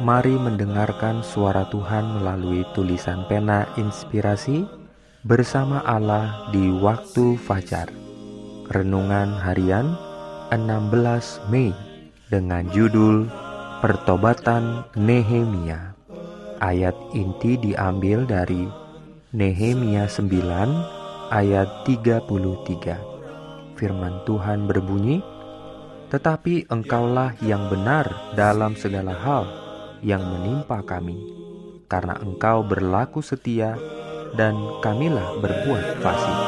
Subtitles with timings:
[0.00, 4.64] Mari mendengarkan suara Tuhan melalui tulisan pena inspirasi
[5.28, 7.92] bersama Allah di waktu fajar.
[8.72, 9.92] Renungan harian
[10.56, 11.76] 16 Mei
[12.32, 13.28] dengan judul
[13.84, 15.92] Pertobatan Nehemia.
[16.64, 18.64] Ayat inti diambil dari
[19.36, 22.96] Nehemia 9 ayat 33.
[23.76, 25.20] Firman Tuhan berbunyi,
[26.08, 29.69] "Tetapi engkaulah yang benar dalam segala hal."
[30.00, 31.16] Yang menimpa kami,
[31.84, 33.76] karena Engkau berlaku setia
[34.32, 36.38] dan kamilah berbuat fasih.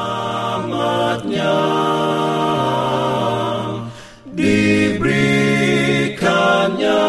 [4.33, 7.05] Diberikannya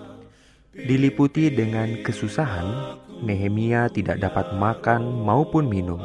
[0.80, 6.00] Diliputi dengan kesusahan, Nehemia tidak dapat makan maupun minum.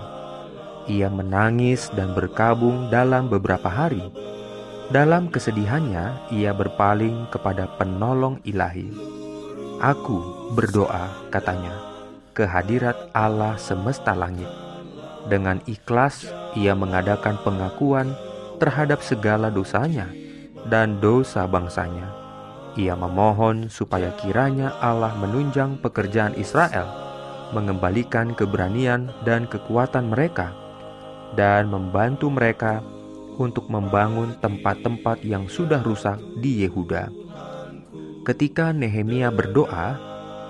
[0.86, 4.04] Ia menangis dan berkabung dalam beberapa hari.
[4.92, 8.92] Dalam kesedihannya, ia berpaling kepada penolong ilahi.
[9.82, 11.74] Aku berdoa, katanya,
[12.38, 14.48] kehadirat Allah semesta langit.
[15.26, 18.14] Dengan ikhlas, ia mengadakan pengakuan
[18.62, 20.06] terhadap segala dosanya
[20.70, 22.25] dan dosa bangsanya.
[22.76, 27.06] Ia memohon supaya kiranya Allah menunjang pekerjaan Israel
[27.54, 30.56] mengembalikan keberanian dan kekuatan mereka,
[31.38, 32.82] dan membantu mereka
[33.36, 37.12] untuk membangun tempat-tempat yang sudah rusak di Yehuda.
[38.26, 40.00] Ketika Nehemia berdoa,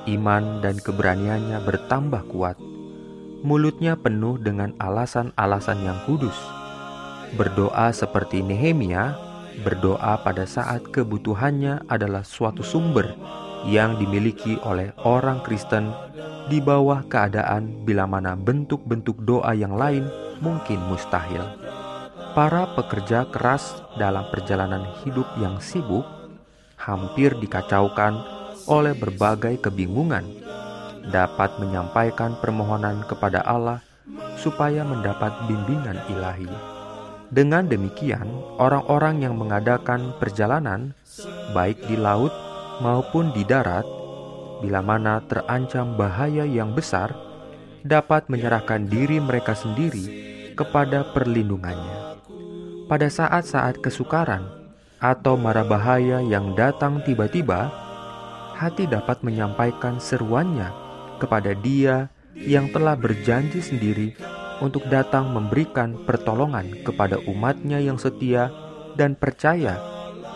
[0.08, 2.56] iman dan keberaniannya bertambah kuat.
[3.46, 6.38] Mulutnya penuh dengan alasan-alasan yang kudus.
[7.36, 9.18] Berdoa seperti Nehemia,
[9.64, 13.16] berdoa pada saat kebutuhannya adalah suatu sumber
[13.66, 15.90] yang dimiliki oleh orang Kristen
[16.46, 20.06] di bawah keadaan bila mana bentuk-bentuk doa yang lain
[20.44, 21.42] mungkin mustahil.
[22.36, 26.04] Para pekerja keras dalam perjalanan hidup yang sibuk
[26.76, 28.20] hampir dikacaukan
[28.68, 30.28] oleh berbagai kebingungan
[31.10, 33.80] dapat menyampaikan permohonan kepada Allah
[34.38, 36.75] supaya mendapat bimbingan ilahi.
[37.34, 38.30] Dengan demikian,
[38.62, 40.94] orang-orang yang mengadakan perjalanan,
[41.58, 42.30] baik di laut
[42.86, 43.86] maupun di darat,
[44.62, 47.18] bila mana terancam bahaya yang besar,
[47.82, 50.06] dapat menyerahkan diri mereka sendiri
[50.54, 52.18] kepada perlindungannya.
[52.86, 54.46] Pada saat-saat kesukaran
[55.02, 57.74] atau mara bahaya yang datang tiba-tiba,
[58.54, 60.70] hati dapat menyampaikan seruannya
[61.18, 62.08] kepada Dia
[62.38, 64.14] yang telah berjanji sendiri
[64.64, 68.52] untuk datang memberikan pertolongan kepada umatnya yang setia
[68.96, 69.80] dan percaya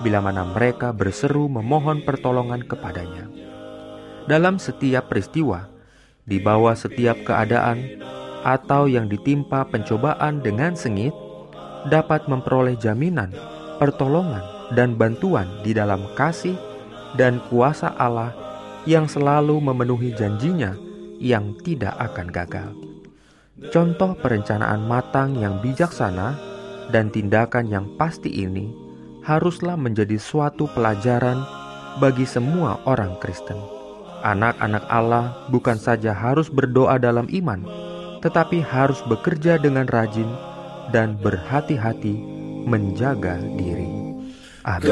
[0.03, 3.28] bila mana mereka berseru memohon pertolongan kepadanya.
[4.28, 5.68] Dalam setiap peristiwa,
[6.24, 8.00] di bawah setiap keadaan,
[8.46, 11.12] atau yang ditimpa pencobaan dengan sengit,
[11.91, 13.34] dapat memperoleh jaminan,
[13.81, 14.44] pertolongan,
[14.78, 16.56] dan bantuan di dalam kasih
[17.18, 18.31] dan kuasa Allah
[18.86, 20.78] yang selalu memenuhi janjinya
[21.19, 22.78] yang tidak akan gagal.
[23.67, 26.39] Contoh perencanaan matang yang bijaksana
[26.95, 28.71] dan tindakan yang pasti ini
[29.27, 31.43] haruslah menjadi suatu pelajaran
[31.99, 33.59] bagi semua orang Kristen.
[34.23, 37.67] Anak-anak Allah bukan saja harus berdoa dalam iman,
[38.23, 40.27] tetapi harus bekerja dengan rajin
[40.95, 42.15] dan berhati-hati
[42.63, 43.87] menjaga diri.
[44.63, 44.91] Amin.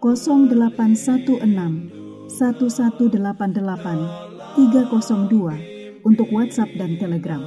[0.00, 7.44] 0816 1188 302 untuk WhatsApp dan Telegram.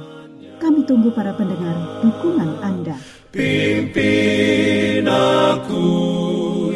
[0.62, 2.94] Kami tunggu para pendengar dukungan Anda.
[3.34, 5.82] Pimpin aku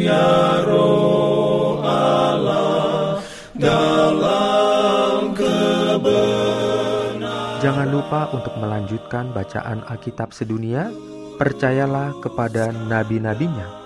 [0.03, 3.23] ya roh Allah
[3.55, 7.23] dalam kebenaran.
[7.63, 10.91] Jangan lupa untuk melanjutkan bacaan Alkitab sedunia.
[11.39, 13.78] Percayalah kepada nabi-nabinya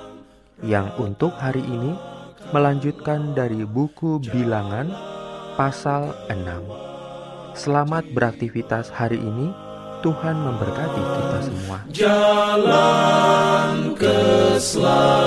[0.63, 1.99] yang untuk hari ini
[2.55, 4.95] melanjutkan dari buku Bilangan
[5.59, 7.59] pasal 6.
[7.59, 9.51] Selamat beraktivitas hari ini.
[10.03, 11.79] Tuhan memberkati kita semua.
[11.95, 15.22] Jalan keselamatan